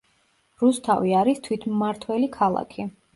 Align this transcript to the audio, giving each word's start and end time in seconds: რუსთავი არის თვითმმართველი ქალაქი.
რუსთავი 0.61 1.13
არის 1.19 1.41
თვითმმართველი 1.49 2.31
ქალაქი. 2.39 2.87